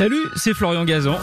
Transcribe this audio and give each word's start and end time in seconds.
Salut, 0.00 0.30
c'est 0.34 0.54
Florian 0.54 0.86
Gazan. 0.86 1.18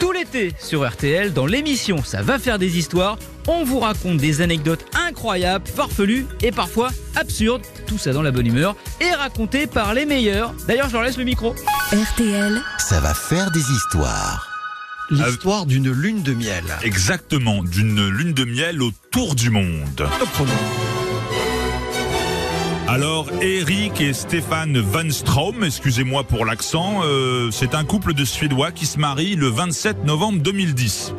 Tout 0.00 0.10
l'été 0.10 0.54
sur 0.58 0.88
RTL, 0.88 1.34
dans 1.34 1.44
l'émission 1.44 2.02
Ça 2.02 2.22
va 2.22 2.38
faire 2.38 2.58
des 2.58 2.78
histoires, 2.78 3.18
on 3.46 3.62
vous 3.62 3.78
raconte 3.78 4.16
des 4.16 4.40
anecdotes 4.40 4.86
incroyables, 5.06 5.66
farfelues 5.66 6.24
et 6.40 6.50
parfois 6.50 6.88
absurdes, 7.14 7.60
tout 7.86 7.98
ça 7.98 8.14
dans 8.14 8.22
la 8.22 8.30
bonne 8.30 8.46
humeur, 8.46 8.74
et 9.02 9.10
racontées 9.10 9.66
par 9.66 9.92
les 9.92 10.06
meilleurs. 10.06 10.54
D'ailleurs, 10.66 10.88
je 10.88 10.94
leur 10.94 11.02
laisse 11.02 11.18
le 11.18 11.24
micro. 11.24 11.54
RTL, 11.92 12.58
Ça 12.78 13.00
va 13.00 13.12
faire 13.12 13.50
des 13.50 13.60
histoires. 13.70 14.48
L'histoire 15.10 15.66
d'une 15.66 15.90
lune 15.90 16.22
de 16.22 16.32
miel. 16.32 16.64
Exactement, 16.82 17.62
d'une 17.62 18.08
lune 18.08 18.32
de 18.32 18.46
miel 18.46 18.80
autour 18.80 19.34
du 19.34 19.50
monde. 19.50 20.08
Alors, 22.88 23.28
Eric 23.42 24.00
et 24.00 24.14
Stéphane 24.14 24.78
Van 24.78 25.10
Straum, 25.10 25.62
excusez-moi 25.62 26.24
pour 26.24 26.46
l'accent, 26.46 27.02
euh, 27.04 27.50
c'est 27.50 27.74
un 27.74 27.84
couple 27.84 28.14
de 28.14 28.24
Suédois 28.24 28.72
qui 28.72 28.86
se 28.86 28.98
marie 28.98 29.36
le 29.36 29.48
27 29.48 30.06
novembre 30.06 30.40
2010. 30.40 31.12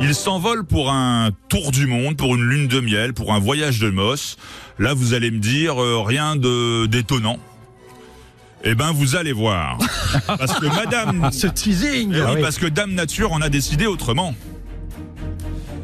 Ils 0.00 0.14
s'envolent 0.14 0.64
pour 0.64 0.90
un 0.90 1.28
tour 1.50 1.72
du 1.72 1.86
monde, 1.86 2.16
pour 2.16 2.34
une 2.34 2.44
lune 2.44 2.68
de 2.68 2.80
miel, 2.80 3.12
pour 3.12 3.34
un 3.34 3.38
voyage 3.38 3.80
de 3.80 3.90
noces. 3.90 4.38
Là, 4.78 4.94
vous 4.94 5.12
allez 5.12 5.30
me 5.30 5.40
dire, 5.40 5.80
euh, 5.80 6.00
rien 6.00 6.36
de 6.36 6.86
d'étonnant. 6.86 7.38
Eh 8.64 8.74
ben, 8.74 8.90
vous 8.92 9.14
allez 9.14 9.32
voir. 9.32 9.76
Parce 10.26 10.58
que 10.58 10.66
Madame 10.74 11.28
Ce 11.32 11.46
teasing 11.46 12.14
eh 12.16 12.34
oui, 12.34 12.40
parce 12.40 12.56
que 12.56 12.64
Dame 12.64 12.94
Nature 12.94 13.30
en 13.34 13.42
a 13.42 13.50
décidé 13.50 13.84
autrement. 13.84 14.34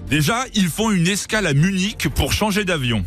Déjà, 0.09 0.45
ils 0.55 0.69
font 0.69 0.91
une 0.91 1.07
escale 1.07 1.47
à 1.47 1.53
Munich 1.53 2.09
pour 2.09 2.33
changer 2.33 2.65
d'avion. 2.65 3.05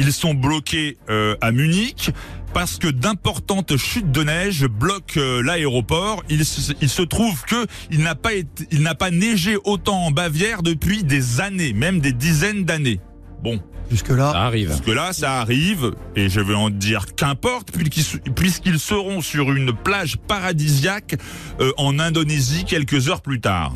Ils 0.00 0.12
sont 0.14 0.32
bloqués 0.32 0.96
euh, 1.10 1.36
à 1.42 1.52
Munich 1.52 2.10
parce 2.54 2.78
que 2.78 2.88
d'importantes 2.88 3.76
chutes 3.76 4.10
de 4.10 4.22
neige 4.24 4.64
bloquent 4.66 5.18
euh, 5.20 5.42
l'aéroport. 5.42 6.22
Il, 6.30 6.44
se- 6.46 6.72
il 6.80 6.88
se 6.88 7.02
trouve 7.02 7.42
que 7.44 7.66
il 7.90 8.00
n'a 8.00 8.14
pas 8.14 8.32
été, 8.32 8.64
il 8.70 8.80
n'a 8.80 8.94
pas 8.94 9.10
neigé 9.10 9.56
autant 9.64 10.06
en 10.06 10.10
Bavière 10.10 10.62
depuis 10.62 11.04
des 11.04 11.40
années, 11.42 11.74
même 11.74 12.00
des 12.00 12.12
dizaines 12.14 12.64
d'années. 12.64 12.98
Bon, 13.42 13.60
Jusque-là, 13.90 14.30
arrive. 14.30 14.68
parce 14.68 14.80
que 14.80 14.90
là, 14.90 15.12
ça 15.12 15.40
arrive, 15.40 15.92
et 16.16 16.28
je 16.30 16.40
vais 16.40 16.54
en 16.54 16.70
dire 16.70 17.06
qu'importe, 17.14 17.70
puisqu'ils 17.72 18.20
puisqu'ils 18.34 18.78
seront 18.78 19.20
sur 19.20 19.52
une 19.52 19.72
plage 19.74 20.16
paradisiaque 20.16 21.16
euh, 21.60 21.72
en 21.76 21.98
Indonésie 21.98 22.64
quelques 22.64 23.08
heures 23.10 23.20
plus 23.22 23.40
tard. 23.40 23.74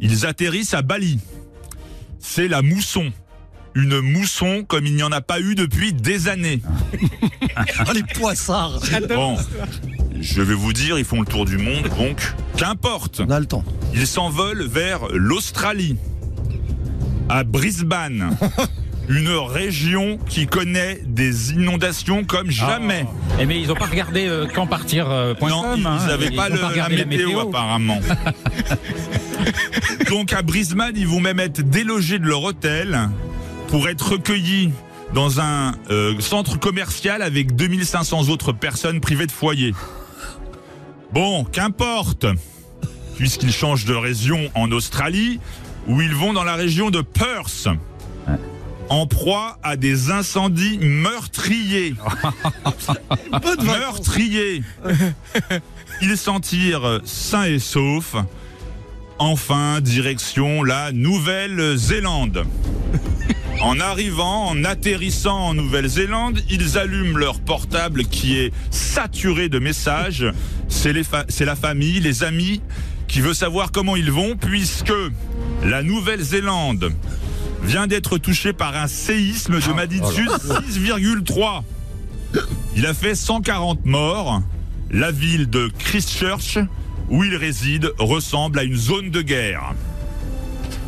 Ils 0.00 0.26
atterrissent 0.26 0.74
à 0.74 0.82
Bali. 0.82 1.20
C'est 2.18 2.48
la 2.48 2.62
mousson. 2.62 3.12
Une 3.74 4.00
mousson 4.00 4.64
comme 4.66 4.86
il 4.86 4.94
n'y 4.96 5.02
en 5.02 5.12
a 5.12 5.20
pas 5.20 5.40
eu 5.40 5.54
depuis 5.54 5.92
des 5.92 6.28
années. 6.28 6.60
Ah, 7.56 7.64
les 7.94 8.02
poissards 8.02 8.80
Bon, 9.14 9.36
je 10.20 10.42
vais 10.42 10.54
vous 10.54 10.72
dire, 10.72 10.98
ils 10.98 11.04
font 11.04 11.20
le 11.20 11.26
tour 11.26 11.44
du 11.44 11.56
monde, 11.56 11.88
donc 11.96 12.34
qu'importe. 12.56 13.20
On 13.26 13.30
a 13.30 13.38
le 13.38 13.46
temps. 13.46 13.64
Ils 13.94 14.06
s'envolent 14.06 14.66
vers 14.66 15.06
l'Australie, 15.12 15.96
à 17.28 17.44
Brisbane, 17.44 18.36
une 19.08 19.28
région 19.30 20.18
qui 20.28 20.46
connaît 20.48 21.00
des 21.06 21.52
inondations 21.52 22.24
comme 22.24 22.50
jamais. 22.50 23.06
Eh 23.38 23.46
mais 23.46 23.60
ils 23.60 23.70
ont 23.70 23.76
pas 23.76 23.86
regardé 23.86 24.26
euh, 24.26 24.46
quand 24.52 24.66
partir. 24.66 25.08
euh, 25.08 25.34
point 25.34 25.50
non, 25.50 25.62
com, 25.62 25.74
ils 25.80 25.86
hein. 25.86 26.06
n'avaient 26.08 26.26
Ils 26.26 26.36
pas 26.36 26.48
le- 26.48 26.60
la 26.76 26.88
météo, 27.06 27.38
apparemment. 27.40 28.00
Donc 30.08 30.32
à 30.32 30.42
Brisbane, 30.42 30.94
ils 30.96 31.06
vont 31.06 31.20
même 31.20 31.40
être 31.40 31.60
délogés 31.62 32.18
de 32.18 32.26
leur 32.26 32.42
hôtel 32.42 33.08
pour 33.70 33.88
être 33.88 34.12
recueillis 34.12 34.72
dans 35.14 35.40
un 35.40 35.72
euh, 35.90 36.18
centre 36.20 36.58
commercial 36.58 37.22
avec 37.22 37.54
2500 37.54 38.28
autres 38.28 38.52
personnes 38.52 39.00
privées 39.00 39.26
de 39.26 39.32
foyer. 39.32 39.74
Bon, 41.12 41.44
qu'importe, 41.44 42.26
puisqu'ils 43.16 43.52
changent 43.52 43.84
de 43.84 43.94
région 43.94 44.50
en 44.54 44.70
Australie, 44.72 45.40
où 45.86 46.00
ils 46.00 46.14
vont 46.14 46.32
dans 46.32 46.44
la 46.44 46.54
région 46.54 46.90
de 46.90 47.00
Perth, 47.00 47.68
en 48.88 49.06
proie 49.06 49.58
à 49.62 49.76
des 49.76 50.10
incendies 50.10 50.78
meurtriers. 50.78 51.94
meurtriers. 53.62 54.62
Ils 56.02 56.16
s'en 56.16 56.40
tirent 56.40 57.00
sains 57.04 57.44
et 57.44 57.60
saufs. 57.60 58.16
Enfin, 59.18 59.80
direction 59.80 60.64
la 60.64 60.90
Nouvelle-Zélande. 60.92 62.44
En 63.62 63.78
arrivant, 63.78 64.46
en 64.48 64.64
atterrissant 64.64 65.38
en 65.48 65.54
Nouvelle-Zélande, 65.54 66.40
ils 66.48 66.78
allument 66.78 67.18
leur 67.18 67.40
portable 67.40 68.04
qui 68.04 68.38
est 68.38 68.52
saturé 68.70 69.48
de 69.50 69.58
messages. 69.58 70.24
C'est 70.68 70.92
fa- 71.04 71.26
la 71.44 71.56
famille, 71.56 72.00
les 72.00 72.22
amis 72.24 72.62
qui 73.06 73.20
veut 73.20 73.34
savoir 73.34 73.70
comment 73.70 73.96
ils 73.96 74.10
vont 74.10 74.36
puisque 74.36 74.92
la 75.62 75.82
Nouvelle-Zélande 75.82 76.92
vient 77.62 77.86
d'être 77.86 78.16
touchée 78.16 78.54
par 78.54 78.74
un 78.76 78.86
séisme 78.86 79.60
de 79.60 79.72
magnitude 79.74 80.30
6,3. 80.30 81.62
Il 82.76 82.86
a 82.86 82.94
fait 82.94 83.14
140 83.14 83.84
morts. 83.84 84.42
La 84.90 85.12
ville 85.12 85.50
de 85.50 85.70
Christchurch, 85.78 86.58
où 87.10 87.22
il 87.24 87.36
réside, 87.36 87.92
ressemble 87.98 88.58
à 88.58 88.62
une 88.64 88.76
zone 88.76 89.10
de 89.10 89.20
guerre. 89.22 89.74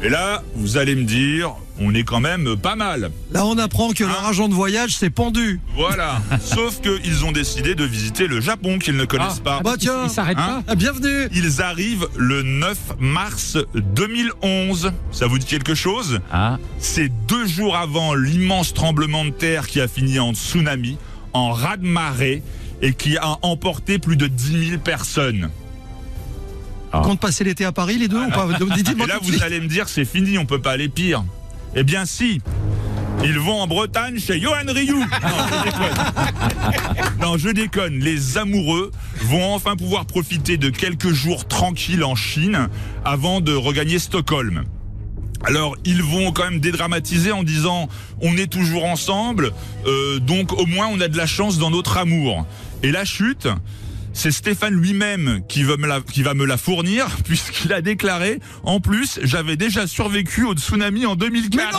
Et 0.05 0.09
là, 0.09 0.43
vous 0.57 0.79
allez 0.79 0.97
me 0.97 1.05
dire, 1.05 1.55
on 1.79 1.95
est 1.95 2.03
quand 2.03 2.19
même 2.19 2.57
pas 2.57 2.75
mal. 2.75 3.13
Là, 3.31 3.47
on 3.47 3.57
apprend 3.57 3.93
que 3.93 4.03
leur 4.03 4.27
agent 4.27 4.49
de 4.49 4.55
voyage 4.55 4.97
s'est 4.97 5.11
pendu. 5.11 5.61
Voilà. 5.77 6.21
Sauf 6.41 6.81
qu'ils 6.81 7.25
ont 7.25 7.31
décidé 7.31 7.77
de 7.77 7.85
visiter 7.85 8.27
le 8.27 8.41
Japon 8.41 8.81
qu'ils 8.81 8.97
ne 8.97 9.05
connaissent 9.05 9.39
pas. 9.39 9.61
Bah 9.63 9.75
tiens, 9.79 10.05
Ils 10.05 10.11
s'arrêtent 10.11 10.39
Hein 10.39 10.63
pas. 10.67 10.73
ah, 10.73 10.75
bienvenue 10.75 11.29
Ils 11.33 11.63
arrivent 11.63 12.09
le 12.17 12.43
9 12.43 12.77
mars 12.99 13.57
2011. 13.75 14.93
Ça 15.13 15.29
vous 15.29 15.39
dit 15.39 15.47
quelque 15.47 15.75
chose 15.77 16.19
Ah. 16.33 16.59
C'est 16.79 17.09
deux 17.29 17.47
jours 17.47 17.77
avant 17.77 18.15
l'immense 18.15 18.75
tremblement 18.75 19.25
de 19.25 19.31
terre 19.31 19.69
qui 19.69 19.81
a 19.81 19.87
fini 19.87 20.19
en 20.19 20.34
tsunami, 20.34 20.99
en 21.33 21.53
raz-de-marée, 21.53 22.43
et 22.81 22.93
qui 22.93 23.17
a 23.19 23.37
emporté 23.43 24.01
plus 24.01 24.17
de 24.17 24.27
10 24.27 24.69
000 24.71 24.81
personnes. 24.81 25.51
Compte 26.92 27.20
passer 27.20 27.44
l'été 27.44 27.64
à 27.64 27.72
Paris, 27.72 27.98
les 27.98 28.08
deux 28.08 28.20
ou 28.20 28.30
pas 28.30 28.47
Dites-moi 28.75 29.06
Et 29.06 29.08
là, 29.08 29.19
vous 29.22 29.42
allez 29.42 29.60
me 29.60 29.66
dire, 29.66 29.88
c'est 29.88 30.04
fini, 30.04 30.38
on 30.38 30.47
peut 30.47 30.60
pas 30.60 30.72
aller 30.72 30.88
pire. 30.88 31.25
Eh 31.75 31.84
bien, 31.84 32.04
si. 32.04 32.41
Ils 33.25 33.38
vont 33.38 33.60
en 33.60 33.66
Bretagne 33.66 34.19
chez 34.19 34.41
Johan 34.41 34.66
Rioux. 34.66 34.98
Non, 34.98 35.08
je 35.48 35.64
déconne. 35.64 37.20
Non, 37.20 37.38
je 37.38 37.48
déconne. 37.50 37.98
Les 38.00 38.36
amoureux 38.38 38.91
vont 39.22 39.54
enfin 39.54 39.76
pouvoir 39.76 40.06
profiter 40.06 40.56
de 40.56 40.70
quelques 40.70 41.12
jours 41.12 41.47
tranquilles 41.47 42.04
en 42.04 42.14
Chine 42.14 42.69
avant 43.04 43.41
de 43.41 43.54
regagner 43.54 43.98
Stockholm. 43.98 44.64
Alors, 45.44 45.76
ils 45.84 46.03
vont 46.03 46.32
quand 46.32 46.44
même 46.44 46.60
dédramatiser 46.60 47.32
en 47.32 47.42
disant 47.42 47.88
on 48.20 48.36
est 48.36 48.47
toujours 48.47 48.84
ensemble, 48.84 49.53
euh, 49.86 50.19
donc 50.20 50.53
au 50.53 50.66
moins 50.66 50.86
on 50.86 51.00
a 51.00 51.09
de 51.09 51.16
la 51.16 51.26
chance 51.26 51.59
dans 51.59 51.70
notre 51.70 51.98
amour. 51.98 52.47
Et 52.82 52.92
la 52.92 53.04
chute, 53.04 53.48
c'est 54.12 54.31
Stéphane 54.31 54.75
lui-même 54.75 55.41
qui, 55.49 55.62
va 55.65 55.77
me 55.77 55.87
la- 55.87 56.00
qui 56.00 56.23
va 56.23 56.34
me 56.34 56.45
la 56.45 56.56
fournir, 56.56 57.06
puisqu'il 57.25 57.73
a 57.73 57.81
déclaré 57.81 58.41
En 58.65 58.81
plus, 58.81 59.19
j'avais 59.23 59.56
déjà 59.56 59.87
survécu 59.87 60.45
au 60.45 60.55
tsunami 60.55 61.06
en 61.06 61.15
2004. 61.17 61.78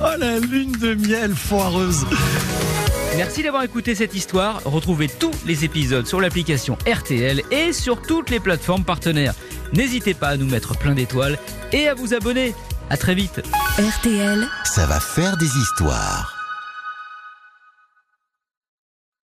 Oh 0.00 0.06
la 0.18 0.38
lune 0.38 0.72
de 0.80 0.94
miel 0.94 1.34
foireuse 1.34 2.06
Merci 3.16 3.42
d'avoir 3.42 3.62
écouté 3.62 3.94
cette 3.94 4.14
histoire. 4.14 4.62
Retrouvez 4.64 5.06
tous 5.08 5.32
les 5.46 5.64
épisodes 5.64 6.06
sur 6.06 6.20
l'application 6.20 6.78
RTL 6.90 7.42
et 7.50 7.72
sur 7.74 8.00
toutes 8.00 8.30
les 8.30 8.40
plateformes 8.40 8.84
partenaires. 8.84 9.34
N'hésitez 9.74 10.14
pas 10.14 10.28
à 10.28 10.36
nous 10.38 10.46
mettre 10.46 10.76
plein 10.78 10.94
d'étoiles 10.94 11.38
et 11.72 11.88
à 11.88 11.94
vous 11.94 12.14
abonner. 12.14 12.54
À 12.88 12.96
très 12.96 13.14
vite. 13.14 13.42
RTL. 13.78 14.48
Ça 14.64 14.86
va 14.86 14.98
faire 14.98 15.36
des 15.36 15.46
histoires. 15.58 16.31